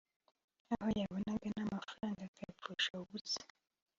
[0.73, 3.41] aho yabonaga n’amafaranga akayapfusha ubusa